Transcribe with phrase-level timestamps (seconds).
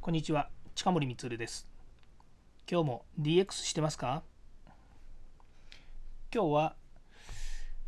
[0.00, 1.66] こんにちは近森光です。
[2.70, 4.22] 今日も DX してますか？
[6.32, 6.76] 今日は、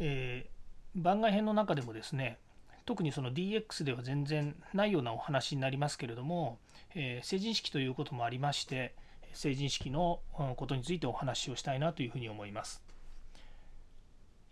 [0.00, 2.38] えー、番外編の中でもですね
[2.86, 6.58] 特にその DX では全然ないようなお話になりますけれども、
[6.94, 8.94] えー、成人式ということもありまして
[9.34, 12.82] 成人式のことについてお話をしたいなというふうに思います。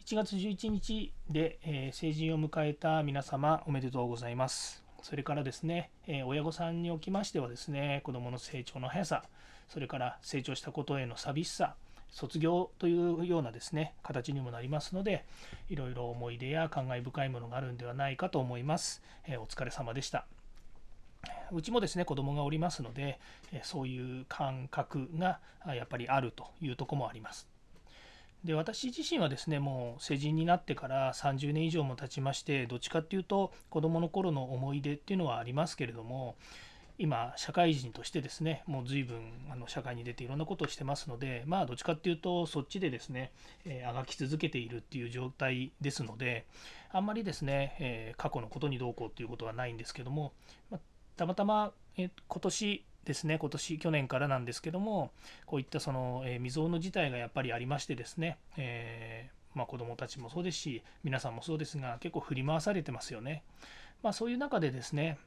[0.05, 4.86] 1月11日で、えー、成人を迎えた皆様おめでとうございます。
[5.03, 9.23] それからですね、え親御さんにおきましてはですね、子どもの成長の速さ、
[9.69, 11.75] それから成長したことへの寂しさ、
[12.11, 15.25] 卒業というようなですね、形にもなりますので、
[15.69, 19.03] いろいろ思い出や感慨深いものがあるんではないかと思います。
[19.27, 20.27] えお疲れ様でした。
[21.53, 23.21] うちもですね、子供がおりますので、
[23.63, 27.49] そういう感覚がやっぱりあるというとこもあります。
[28.47, 36.37] で私自身はですねもう成人になってから30年以上も経ちましてどっちかっていうと子どもの頃の思い出っていうのはありますけれども
[36.99, 39.21] 今社会人としてですねもう随分
[39.51, 43.33] あの社会に出ていろんなことをしてますのでまあどっちかっていうとそっちでですね、
[43.65, 46.47] え、あがき続けているっていう状態ですので
[46.91, 50.33] あんまりですね、え、過去のことにどうこうっていうことはないんですけども、
[50.71, 50.79] ま、
[51.17, 55.13] たまたま、え、今年ですね、今年、去年からなんですけども、
[55.47, 63.43] こういったその、えー、未曾有の事態がやっぱりありましてですね、えー、まあ、子どもたちもそうですし、皆さんもそうですが、結構振り回されてますよね。
[64.03, 65.19] まあ、そういう中でですね、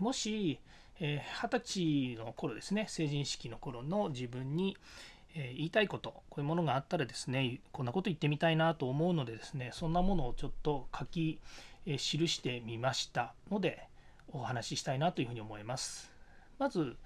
[0.00, 0.58] もし、
[0.98, 4.76] えー、歳の頃ですね、成人式の頃の自分に、
[5.38, 11.38] え言いたいこと、こういうものがあったらですね、こんなこと言ってみたいなと思うのでですね、そんなものをちょっと書き、
[11.84, 13.86] え記してみましたので、
[14.32, 16.15] お話ししたいなというふうに思います。
[16.58, 16.96] まず、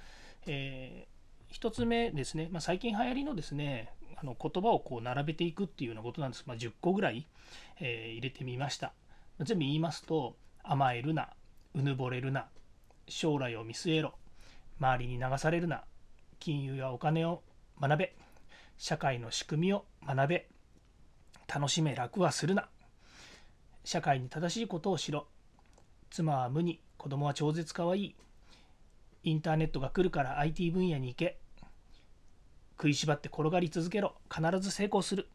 [0.47, 6.45] えー、1つ目ですね、まあ、最近流行りのですねあの言葉をこう並べていくっていうようなことなんです。
[6.47, 7.27] まあ、10個ぐらい、
[7.81, 8.93] えー、入れてみました。
[9.41, 11.31] 全部言いますと甘えるな
[11.75, 12.49] うぬぼれるな
[13.09, 14.15] 将来を見据えろ
[14.79, 15.85] 周りに流されるな
[16.39, 17.43] 金融やお金を
[17.81, 18.15] 学べ
[18.77, 20.49] 社会の仕組みを学べ
[21.53, 22.69] 楽しめ楽はするな
[23.85, 25.27] 社会に正しいことをしろ
[26.11, 28.15] 妻は無に子供は超絶かわいい
[29.23, 31.39] インターネットが来るから IT 分野に行け。
[32.77, 34.15] 食いしばって転がり続けろ。
[34.35, 35.29] 必ず成功する。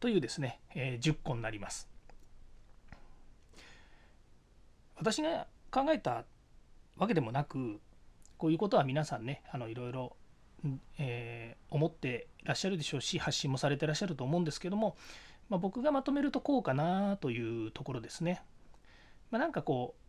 [0.00, 1.88] というですね、えー、10個になります。
[4.96, 6.24] 私が考えた
[6.96, 7.80] わけでもなく
[8.38, 10.16] こういうことは皆さんねあのいろいろ、
[10.98, 14.96] えー、思ってらっしゃるでしょうし発信もされてらっしゃると思うんですけども、
[15.48, 18.42] まあ、僕がまとめるとこうかなというところですね。
[19.30, 20.01] まあ、なんかこう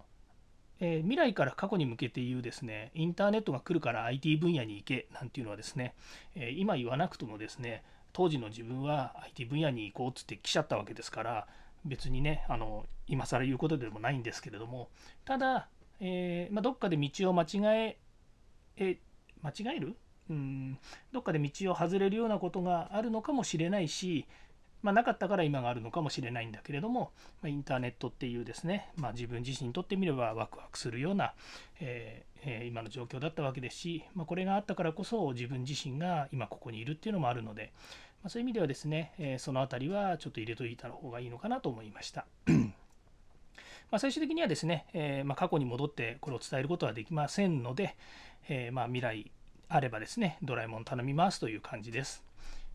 [0.85, 5.95] えー、未来から過去に向けて言うですね、インターネットが来るから IT 分野に行けなんていうのはですね、
[6.35, 11.47] えー、今言わなくともですね、当時の自分は IT 分野に行こうっつって来ちゃったわけですから、
[11.85, 14.89] 別にね、あの今更言うことでもないんですけれども、
[15.23, 15.69] ただ、
[16.01, 17.97] えー、まあ、どっかで道を間違え、
[18.75, 18.97] え
[19.41, 19.95] 間違える？
[20.29, 20.77] うん。
[21.13, 24.25] どっかで道を外れるようなことがあるのかもしれないし、
[24.83, 27.11] まあ、なかったから今があるのかもしれないんだけれども、
[27.41, 31.33] ま、インターネットっていうですね、まあ、自分自身にとってみればワクワクするような、
[31.79, 37.71] えー、今の状況だったわけですし、まあ、これがあったからこそ自分自身が今ここにいるっていうのもあるので、
[38.23, 42.25] ま、そういう意味ではですね、え、その辺りはちょっと入れといた方がいいのかなと思いました。
[43.89, 47.95] ま最終的にはですね、え、ま過去に戻ってこれを伝えることはできませんので、
[48.49, 49.31] えま未来
[49.69, 52.23] あればですね、ドラえもん頼みますという感じです。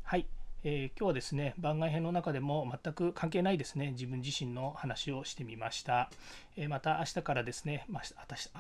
[0.03, 0.38] はい。
[0.65, 6.11] えー、今日はですね番外編の中でも全く関係ないですね自分自身の話をしてみました、
[6.57, 8.03] えー、また明日からですね、まあ、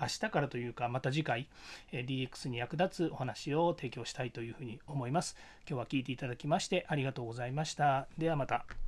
[0.00, 1.48] 明日からというかまた次回、
[1.92, 5.37] え、DX に役立つお話を提供したいというふうに思います。
[5.69, 8.06] 今日は聞いていただきましてありがとうございました。
[8.16, 8.88] ではまた。